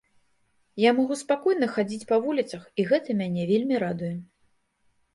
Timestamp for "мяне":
3.23-3.49